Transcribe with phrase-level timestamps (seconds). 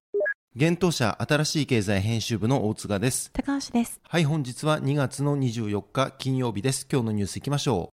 [0.56, 3.32] 現当社新しい経済編集部の大塚です。
[3.34, 4.00] 高橋です。
[4.08, 6.88] はい、本日は2月の24日金曜日です。
[6.90, 7.95] 今日のニュースいきましょう。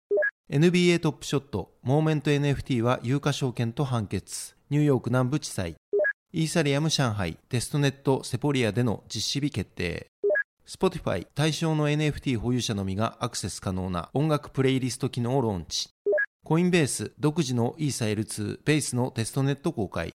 [0.52, 4.56] NBA トップショット、モーメント NFT は有価証券と判決。
[4.68, 5.76] ニューヨーク南部地裁。
[6.32, 10.08] イーサリアム上海、テストネットセポリアでの実施日決定。
[10.66, 15.90] Spotify 対象の NFT 保有者のみがアクセス可能な音楽プレイリスト機能をローンチ。
[16.44, 20.10] コインベース独自のイーサ L2 ベースのテストネット公開。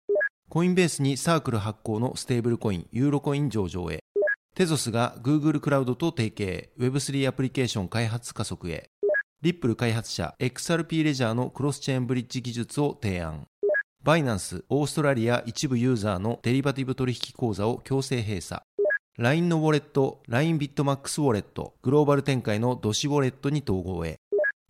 [0.47, 3.99] コインベースにサークル発行のステーブルコイン、ユーロコイン上場へ。
[4.55, 8.91] テゾスが Google クラウドと提携、Web3 アプリケーション開発加速へ。
[9.44, 13.47] リップル開発者 XRP レジャーのクロスチェーンブリッジ技術を提案。
[14.03, 18.62] バイナンス、オーストラリア一部ユーザーのデリバティブ取引口座を強制閉鎖。
[19.18, 24.19] LINE のウォレット、LINE ビットマックスウォレット、グローバル展開のドシウォレットに統合へ。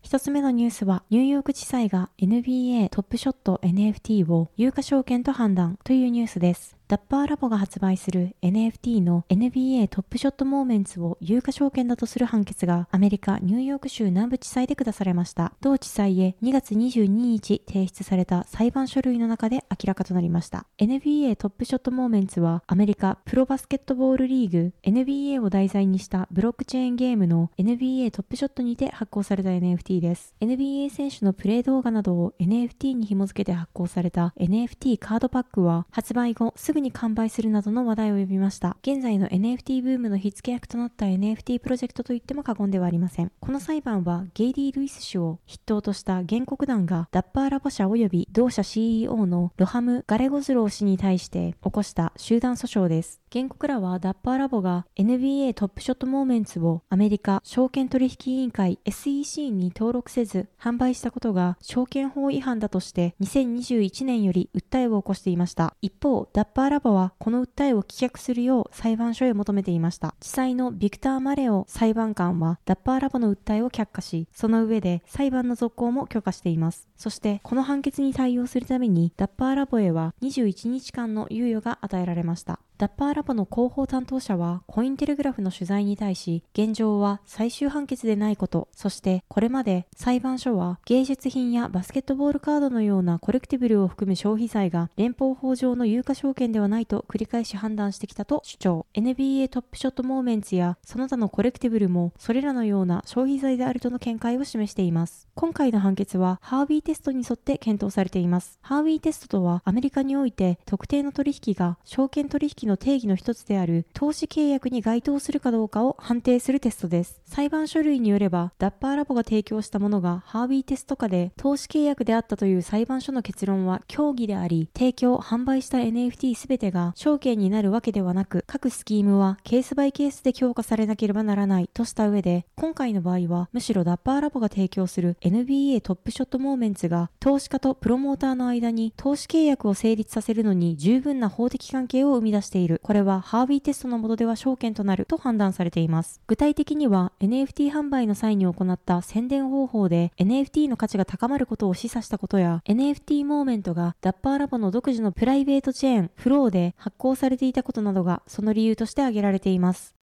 [0.01, 6.77] 一つ目のニュースは、ニューヨーク地裁が NBA トップショット NFT を有価証券と判断というニュースです。
[6.91, 15.53] ダッパーラボズが発売する NFT の NBA トップショットモーメンツを有価証券だとする判決がアメリカ・ニューヨーク州南部地裁で下されました。
[15.61, 20.65] 同地裁へ2月22日提出された裁判書類の中で明らかとなりました。
[20.79, 30.35] NBA トップショットモーメンツはアメリカプロバスケットボールリーグ NBA を題材にしたブロックチェーンゲームの NBA トップショットにて発行された NFT です。
[30.41, 38.77] NBA 選手のプレイ動画などを NFT に紐付けて発行された NFT カードパックは発売後すぐに完売するなどの話題を呼びました。
[38.81, 43.31] 現在の NFT ブームの火付け役となった NFT プロジェクトといっても過言ではありません。
[43.39, 53.20] この裁判はゲイリー・ルイス氏を筆頭とした原告団がダッパーラボ社及び同社 CEO のロハム・ガレゴズロー氏に対して起こした集団訴訟です。
[53.33, 65.77] 原告らはダッパーラボが NBA トップショットモーメンツをアメリカ証券取引委員会 SEC に登録せず販売したことが証券法違反だとして2021年より訴えを起こしていました。
[65.81, 70.13] 一方、ダッパーラボはこの訴えを棄却するよう裁判所へ求めていました。
[70.19, 76.89] 地裁のビクター・マレオ裁判官はダッパーラボの訴えを却下し、その上で裁判の続行も許可しています。
[76.97, 82.59] そして、この判決に対応するためにダッパーラボへは21日間の猶予が与えられました。
[82.81, 98.87] ダッパーラボの広報担当者はコインテレグラフの取材に対し、現状は最終判決でないこと、そしてこれまで裁判所は芸術品やバスケットボールカードのようなコレクティブルを含む消費財が連邦法上の有価証券ではないと繰り返し判断してきたと主張。
[98.95, 105.27] NBA トップショットモーメンツやその他のコレクティブルもそれらのような消費財であるとの見解を示しています。
[105.35, 108.57] 今回の判決はハービーテストに沿って検討されています。
[108.63, 117.21] ハービーテストとはアメリカにおいて特定の取引が証券取引のの定義の一つである投資契約に該当するかどうかを判定するテストです。
[117.25, 142.60] 裁判書類によれば、ダッパーラボが提供したものがハービーテスト下で投資契約であったという裁判所の結論は協議であり、提供、販売した NFT すべてが証券になるわけではなく、各スキームはケースバイケースで強化されなければならないとした上で、今回の場合はむしろダッパーラボが提供する NBA トップショットモーメンツが投資家とプロモーターの間に投資契約を成立させるのに十分な法的関係を生み出している。
[142.61, 146.21] いるこれはハービーテストのもとでは証券となると判断されています。
[146.27, 160.00] 具体的には NFT 販売の際に行った宣伝方法で NFT の価値が高まることを示唆したことや NFT モーメントがダッパーラボの独自のプライベートチェーンフローで発行されていたことなどがその理由として挙げられています。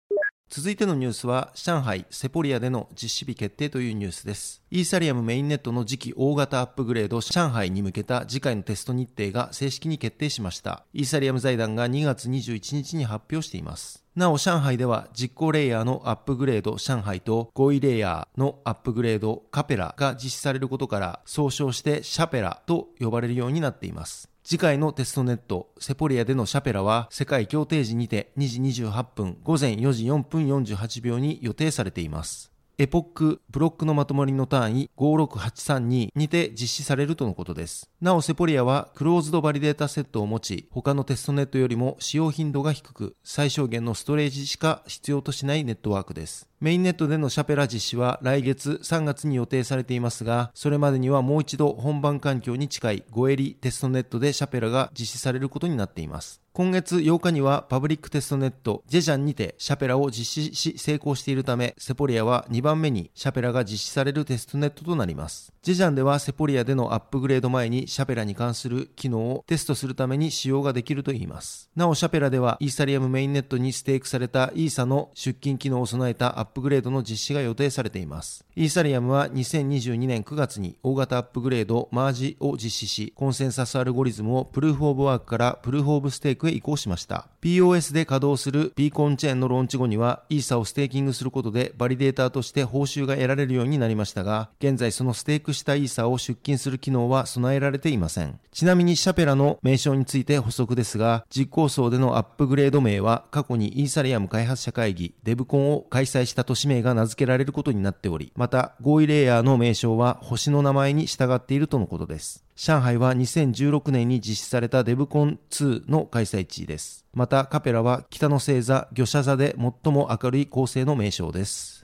[0.48, 4.62] 続いてのニュースは、上海セポリアでの実施日決定というニュースです。
[4.70, 10.86] イーサリアムメインネットの次期大型アップグレード上海に向けた次回のテスト日程が正式に決定しました。
[10.94, 14.06] イーサリアム財団が2月21日に発表しています。
[14.16, 24.35] なお、上海では実行レイヤーのアップグレード上海と合意レイヤーのアップグレードカペラが実施されることから総称してシャペラと呼ばれるようになっています。
[24.48, 32.52] 次回のテストネット、セポリアでのシャペラは、世界協定時にて2時28分、午前4時4分48秒に予定されています。
[32.78, 37.90] エポック、ブロックのまとまりの単位56832にて実施されるとのことです。
[38.00, 46.48] なお、セポリアはクローズドバリデータセットを持ち、他のテストネットよりも使用頻度が低く、最小限のストレージしか必要としないネットワークです。
[46.62, 56.42] メインネットでのシャペラ実施は来月3月に予定されていますが、それまでにはもう一度本番環境に近い5エリテストネットでシャペラが実施されることになっています。
[56.56, 65.51] 今月8日にはパブリックテストネットジェジャンにてシャペラを実施し成功しているため、セポリアは2番目にシャペラが実施されるテストネットとなります。
[65.62, 71.69] ジェジャンではセポリアでのアップグレード前にシャペラに関する機能をテストするために使用ができるといいます。
[71.75, 78.46] なおシャペラではイーサリアムメインネットにステークされたイーサの出金機能を備えたアップグレードの実施が予定されています。
[78.56, 87.28] イーサリアムは2022年9月に大型アップグレードマージを実施し、コンセンサスアルゴリズムをプルーフオブワークからプルーフオブステークへ移行しました。。
[87.42, 98.40] POS で稼働するビーコンチェーンのローンチ後には、イーサをステーキングすることでバリデーターとして報酬が得られるようになりましたが、現在そのステークしたイーサを出金する機能は備えられていません。
[98.51, 112.46] ちなみにシャペラの名称について補足ですが、実行層でのアップグレード名は過去にイーサリアム開発者会議、デブコンを開催してた都市名が名付けられることになっており、また合意レイヤーの名称は星の名前に従っているとのことです。
[112.56, 117.06] 上海は2016年に実施されたデブコン2の開催地です。
[117.14, 121.82] またカペラは北の星座、魚者座で最も明るい構成の名称です。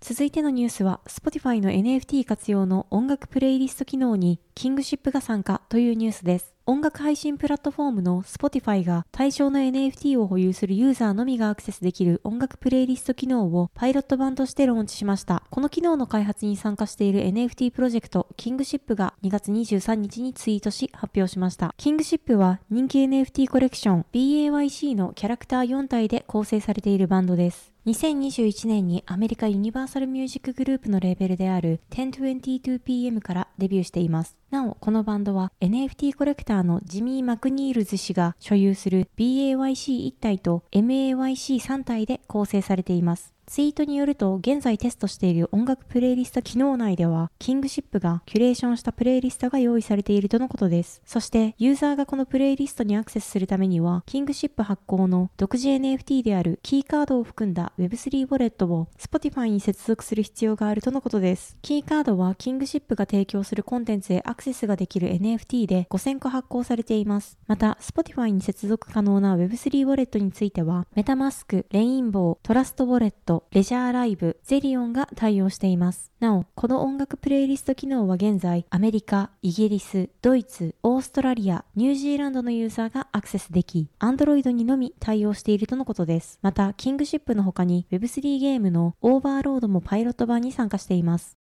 [0.00, 6.54] 続いてのニュースは Spotify の NFT 活用の音楽プレイリスト機能にキングシップが参加というニュースです。
[6.64, 15.42] 音楽配信プラットフォームの Spotify が対象の NFT を保有するユーザーのみがアクセスできる音楽プレイリスト機能をパイロット版としてローンチしました。
[15.50, 21.74] この機能の開発に参加している NFT プロジェクトキングシップが2月23日にツイートし発表しました。
[21.76, 27.76] キングシップは人気 NFT コレクション BAYC のキャラクター4体で構成されているバンドです。
[27.86, 34.36] 2021年にアメリカユニバーサルミュージックグループのレーベルである 1022PM からデビューしています。
[34.56, 43.35] なお、このバンドは NFT コレクターのジミー・マクニールズ氏が所有する BAYC1 体と MAYC3 体で構成されています。
[43.46, 51.00] ツイートによると、現在テストしている音楽プレイリスト機能内では、キングシップがキュレーションしたプレイリストが用意されているとのことです。
[51.06, 61.56] そして、ユーザーがこのプレイリストにアクセスするためには、キングシップ発行の独自 NFT であるキーカードを含んだ Web3 ウォレットを Spotify に接続する必要があるとのことです。
[61.62, 67.38] キーカードはキングシップが提供するコンテンツへアクセスができる NFT で5000個発行されています。
[67.46, 76.12] また、Spotify に接続可能な Web3 ウォレットについては、メタマスク、レインボー、トラストウォレット、レジャーライブ、ゼリオンが対応しています。
[76.20, 86.38] なお、この音楽プレイリスト機能は現在、アメリカ、イギリス、ドイツ、オーストラリア、ニュージーランドのユーザーがアクセスでき、Android にのみ対応しているとのことです。
[86.42, 91.36] また、キングシップの他に Web3 ゲームのオーバーロードもパイロット版に参加しています。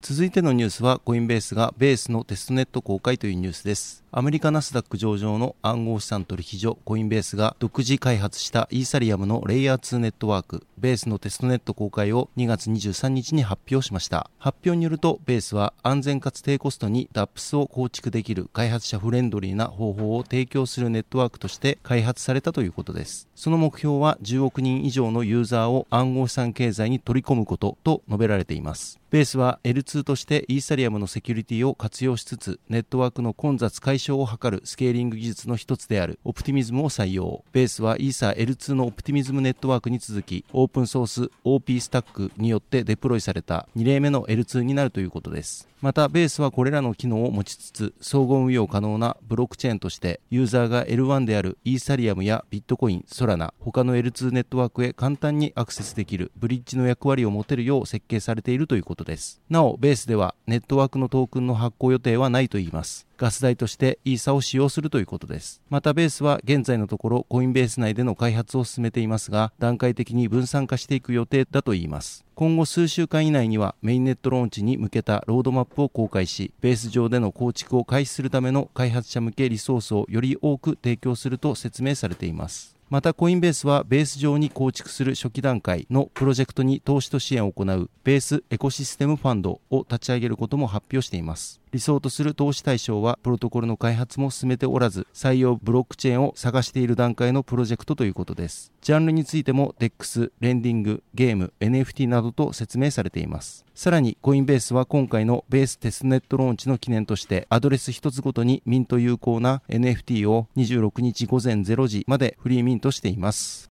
[0.00, 4.04] 続いてのニュースはコインベースがベースのテストネット公開というニュースです。
[4.12, 14.30] アメリカナスダック上場の暗号資産取引所コインベースが独自開発したイーサリアムのレイヤー2ネットワークベースのテストネット公開を2月23日に発表しました。
[14.38, 23.28] 発表によるとベースは安全かつ低コストに DAPS を構築できる開発者フレンドリーな方法を提供するネットワークとして開発されたということです。
[23.34, 29.00] その目標は10億人以上のユーザーを暗号資産経済に取り込むことと述べられています。
[29.10, 37.42] ベースは L2 としてイーサリアムのセキュリティを活用しつつ、ネットワークの混雑解消を図るスケーリング技術の一つであるオプティミズムを採用。
[37.52, 45.66] ベースはイーサ L2 のオプティミズムネットワークに続き、オープンソース OP スタックによってデプロイされた2例目の L2 になるということです。
[45.80, 58.97] また、ベースはこれらの機能を持ちつつ、総合運用可能なブロックチェーンとして、ユーザーが L1 であるイーサリアムやビットコイン、ソラナ、他の L2 ネットワークへ簡単にアクセスできるブリッジの役割を持てるよう設計されているということです。
[59.04, 63.06] ですなお、ベースではネットワークのトークンの発行予定はないといいます。
[63.18, 65.60] ガス代としてイーサを使用するということです。
[65.70, 72.24] またベースは現在のところコインベース内での開発を進めていますが、段階的に分散化していく予定だといいます。
[72.36, 82.77] 今後数週間以内にはメインネットローンチに向けたロードマップを公開し、ベース上での構築を開始するための開発者向けリソースをより多く提供すると説明されています。
[82.90, 91.60] またコインベースはベース上に構築する初期段階のプロジェクトに投資と支援を行うベースエコシステムファンドを立ち上げることも発表しています。
[91.72, 98.72] 理想とする投資対象はプロトコルの開発も進めておらず採用ブロックチェーンを探している段階のプロジェクトということです。
[98.80, 103.64] ジャンルについても DEX、レンディング、ゲーム、NFT などと説明されています。
[103.74, 113.68] さらにコインベースは今回のベーステスネットローンチの記念としてアドレス一つごとにミント有効な NFT を26日午前0時までフリーミントしています。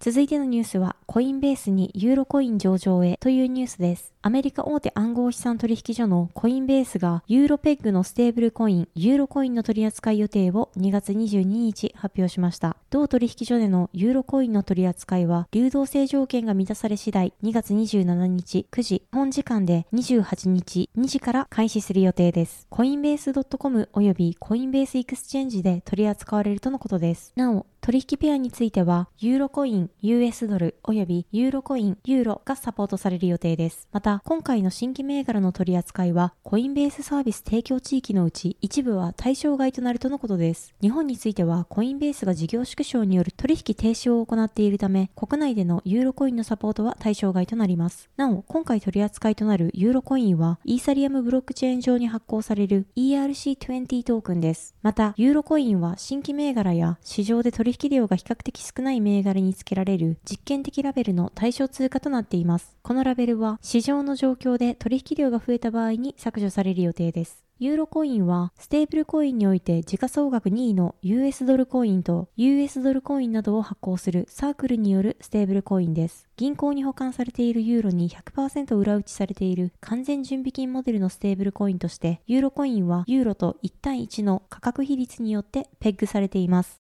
[0.00, 4.12] 続いてのニュースは、コインベースにユーロコイン上場へというニュースです。
[4.22, 12.76] アメリカ大手暗号資産取引所のコインベースがユーロペッグのステーブルコイン、ユーロコインの取扱い予定を2月22日発表しました。
[12.90, 22.68] 同取引所でのユーロコインの取扱いは流動性条件が満たされ次第2月27日9時、日本時間で28日2時から開始する予定です。
[22.70, 27.32] コインベース .com 及びコインベースエクスチェンジで取り扱われるとのことです。
[27.34, 33.88] なお、取引ペアについては、ユーロコイン、US ドル、及びユーロコイン、ユーロがサポートされる予定です。
[33.92, 40.74] また、今回の新規銘柄の取り扱いは、コインベースサービス提供地域のうち一部は対象外となるとのことです。
[40.80, 48.10] 日本については、コインベースが事業縮小による取引停止を行っているため、国内でのユーロコインのサポートは対象外となります。
[48.16, 54.74] なお、今回取り扱いとなるユーロコインは、イーサリアムブロックチェーン上に発行される ERC20 トークンです。
[54.82, 62.76] また、ユーロコインは新規銘柄や市場で取引量が比較的少ない銘柄につけられる実験的ラベルの対象通貨となっています。
[62.82, 67.48] このラベルは市場の状況で取引量が増えた場合に削除される予定です。
[67.60, 76.28] ユーロコインはステーブルコインにおいて時価総額2位の US ドルコインと US ドルコインなどを発行するサークルによるステーブルコインです。
[76.36, 86.80] 銀行に保管されているユーロに100%裏打ちされている完全準備金モデルのステーブルコインとしてユーロコインはユーロと1対1の価格比率によってペッグされています。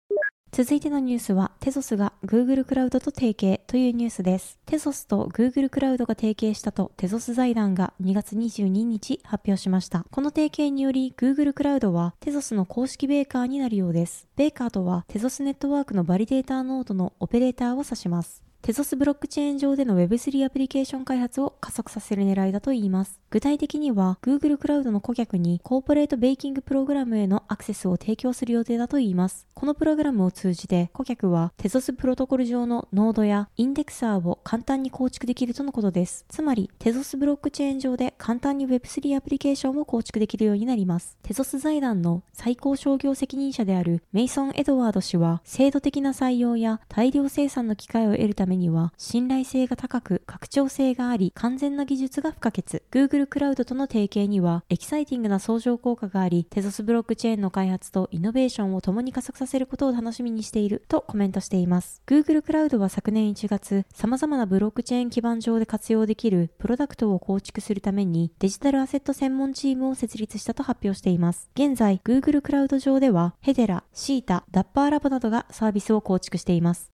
[0.55, 4.57] 続いてのニュースは、テゾスが Google クラウドと提携というニュースです。
[4.65, 10.05] テゾスと Google クラウドが提携したとテゾス財団が2月22日発表しました。
[10.11, 14.29] この提携により Google クラウドはテゾスの公式ベーカーになるようです。
[14.37, 18.44] ベーカーとはテゾスネットワークのバリデーターノードのオペレーターを指します。
[18.65, 23.21] テゾスブロックチェーン上での Web3 アプリケーション開発を加速させる狙いだといいます。
[23.29, 29.45] 具体的には Google クラウドの顧客にコーポレートベーキングプログラムへのアクセスを提供する予定だといいます。
[29.53, 36.25] このプログラムを通じて顧客はテゾスプロトコル上のノードやインデクサーを簡単に構築できるとのことです。
[36.27, 41.19] つまりテゾスブロックチェーン上で簡単に Web3 アプリケーションを構築できるようになります。
[41.21, 52.83] テゾス財団の最高商業責任者であるメイソン・エドワード氏は制度的な採用や大量生産の機会を得るためには信頼性が高く、拡張性があり、完全な技術が不可欠。
[52.89, 62.01] Google クラウドとの提携には、エキサイティングな相乗効果があり、テゾスブロックチェーンの開発とイノベーションを共に加速させることを楽しみにしているとコメントしています。
[62.07, 71.49] Google クラウドは昨年1月、様々なブロックチェーン基盤上で活用できるプロダクトを構築するために、デジタルアセット専門チームを設立したと発表しています。
[71.55, 76.94] 現在、Google クラウド上では、ヘデラ、シータ、ダッパーラボなどがサービスを構築しています。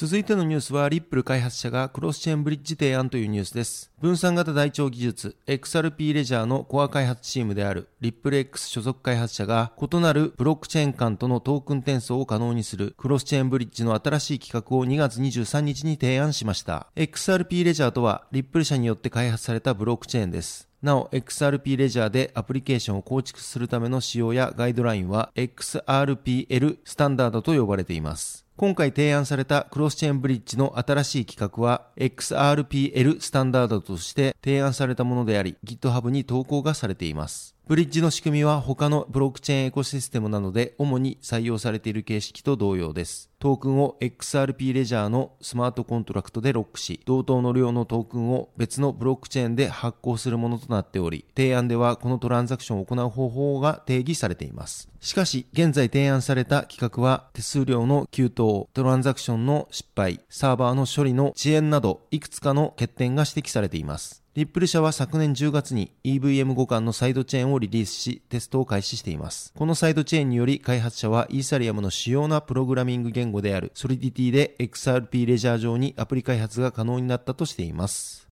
[0.00, 3.92] 続いてのニュースは、リップル開発者がクロスチェーンブリッジ提案というニュースです。
[4.00, 16.86] 分散型台帳技術 XRP レジャーのコア開発チームであるリップル X 所属開発者が異なるブロックチェーン間とのトークン転送を可能にするクロスチェーンブリッジの新しい企画を2月23日に提案しました。
[16.96, 20.70] XRP レジャーとはリップル社によって開発されたブロックチェーンです。
[20.80, 28.46] なお、XRP レジャーでアプリケーションを構築するための仕様やガイドラインは XRPL スタンダードと呼ばれています。
[28.60, 37.56] 今回提案されたクロスチェーンブリッジの新しい企画は XRPL スタンダードとして提案されたものであり GitHub に投稿がされています。
[37.66, 43.30] ブリッジの仕組みは他のブロックチェーンエコシステムなどで主に採用されている形式と同様です。
[43.38, 54.88] トークンを XRP レジャーのスマートコントラクトでロックし、同等の量のトークンを別のブロックチェーンで発行するものとなっており、提案ではこのトランザクションを行う方法が定義されています。
[55.00, 64.19] しかし、現在提案された規格は手数料の急騰、トランザクションの失敗、サーバーの処理の遅延など、いくつかの欠点が指摘されています。
[64.36, 69.52] リップル社は昨年10月に EVM 互換のサイドチェーンをリリースし、テストを開始しています。
[69.56, 78.29] このサイドチェーンにより開発者はイーサリアムの主要なプログラミング言語であるソリディティで XRP レジャー上にアプリ開発が可能になったとしています。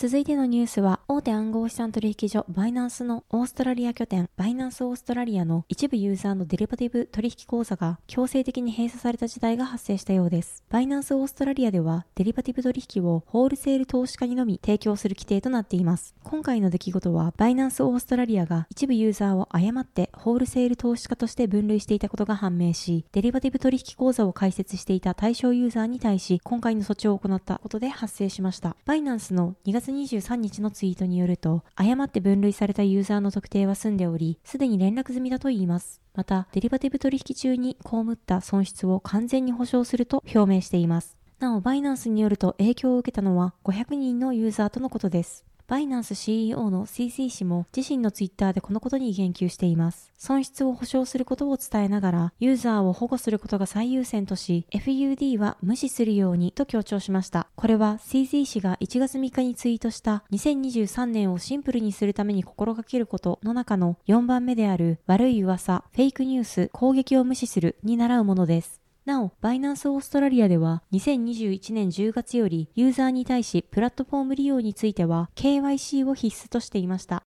[0.00, 10.64] 続いてのニュースは、大手暗号資産取引所バイナンスのオーストラリア拠点、バイナンスオーストラリアの一部ユーザーのデリバティブ取引口座が強制的に閉鎖された事態が発生したようです。
[10.70, 16.14] バイナンスオーストラリアでは、デリバティブ取引をホールセール投資家にのみ提供する規定となっています。
[16.22, 28.76] 今回の出来事は、バイナンスオーストラリアが一部ユーザーを誤ってホールセール投資家として分類していたことが判明し、デリバティブ取引口座を開設していた対象ユーザーに対し、今回の措置を行ったことで発生しました。
[28.86, 36.00] バイナンスの2月23日のツイートによると、誤って分類されたユーザーの特定は済んでおり、すでに連絡済みだといいます。
[36.14, 41.16] また、デリバティブ取引中に被った損失を完全に保証すると表明しています。
[41.38, 45.49] なお、バイナンスによると影響を受けたのは500人のユーザーとのことです。
[45.70, 50.10] バイナンス CEO の CC 氏も自身のツイッターでこのことに言及しています。
[50.18, 57.46] 損失を保証することを伝えながら、ユーザーを保護することが最優先とし、FUD は無視するようにと強調しました。
[57.54, 68.80] これは CC 氏が1月3日にツイートした2023年をシンプルにするために心がけることの中の4番目である悪い噂、フェイクニュース、攻撃を無視するに習うものです。
[69.10, 77.24] なお、バイナンスオーストラリアでは2021年10月よりユーザーに対しプラットフォーム利用については KYC を必須としていました。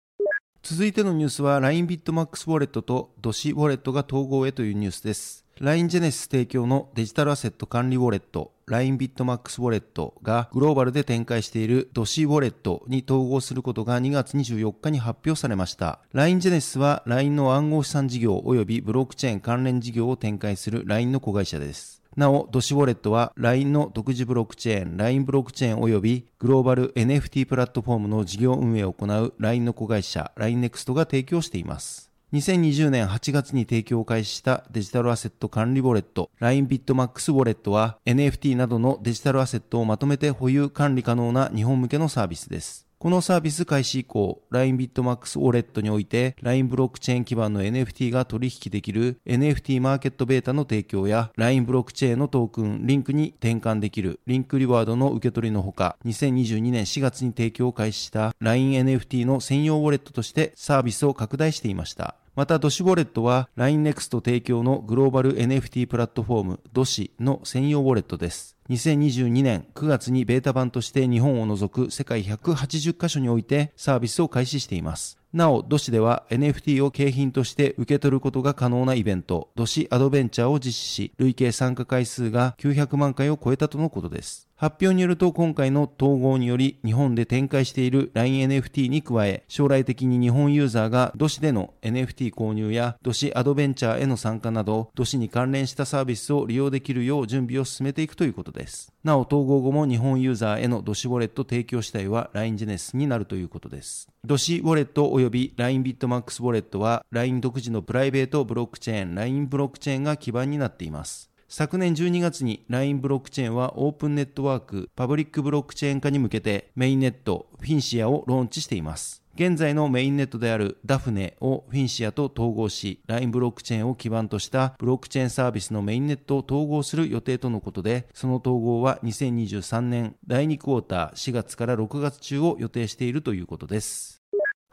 [0.63, 5.47] 続いてのニュースは LINE ビットマックスウォレットとドシウォレットが統合へというニュースです。
[5.62, 15.99] LINE ジェネシス提供のデジタルアセット管理ウォレット LINE ビットマックスウォレットがグローバルで展開している DOSI Wallet に統合することが2月24日に発表されました。
[16.14, 22.02] LINE Genesis は LINE の暗号資産事業及びブロックチェーン関連事業を展開する LINE の子会社です。
[22.17, 32.10] なお、 DOSI Wallet は LINE の独自ブロックチェーン、LINE ブロックチェーン及びグローバル NFT プラットフォームの事業運営を行う LINE の子会社 LINE NEXT が提供しています。
[32.32, 42.86] 2020年8月に提供を開始したデジタルアセット管理ウォレット LINE BITMAX Wallet は NFT などのデジタルアセットをまとめて保有管理可能な日本向けのサービスです。
[43.00, 62.20] このサービス開始以降、LINE BITMAX Wallet において、LINE ブロックチェーン基盤の NFT が取引できる NFT マーケットベータの提供や、LINE ブロックチェーンのトークン、リンクに転換できるリンクリワードの受け取りのほか、2022年4月に提供を開始した LINE NFT の専用ウォレットとしてサービスを拡大していました。
[62.36, 68.60] また、 DOSI Wallet は LINE NEXT 提供のグローバル NFT プラットフォーム DOSI の専用ウォレットです。
[68.71, 75.19] 2022年9月にベータ版として日本を除く世界180カ所においてサービスを開始しています。
[75.33, 84.50] なお、 DOSI では NFT を景品として受け取ることが可能なイベント、 DOSI アドベンチャーを実施し、累計参加回数が900万回を超えたとのことです。
[84.61, 98.93] 発表によると今回の統合により日本で展開している LINE NFT に加え将来的に日本ユーザーが DOSI での NFT 購入や DOSI アドベンチャーへの参加など DOSI に関連したサービスを利用できるよう準備を進めていくということですです。
[99.03, 104.09] なお統合後も日本ユーザーへの DOSI Wallet 提供主体は LINE ジェネスになるということです。
[104.25, 111.31] DOSI Wallet 及び LINE BITMAX Wallet は LINE 独自のプライベートブロックチェーン LINE ブロックチェーンが基盤になっています。
[111.49, 119.20] 昨年12月に LINE ブロックチェーンはオープンネットワーク、パブリックブロックチェーン化に向けてメインネット、フィンシアをローンチしています。
[119.34, 134.21] 現在のメインネットであるダフネをフィンシアと統合し、LINE ブロックチェーンを基盤としたブロックチェーンサービスのメインネットを統合する予定とのことで、その統合は2023年第2クォーター4月から6月中を予定しているということです。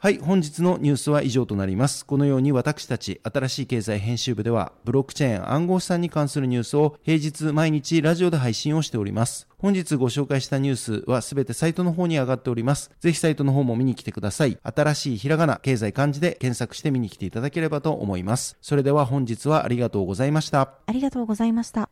[0.00, 2.06] はい、本日のニュースは以上となります。
[2.06, 9.47] このように私たち、新しい経済編集部では、ブロックチェーン暗号資産に関するニュースを平日毎日ラジオで配信をしております。
[9.60, 12.92] 本日ご紹介したニュースはすべてサイトの方に上がっております。
[13.00, 14.56] ぜひサイトの方も見に来てください。
[14.62, 18.56] 新しいひらがな、経済漢字で検索して見に来ていただければと思います。
[18.62, 20.74] それでは本日はありがとうございました。
[20.86, 21.90] ありがとうございました。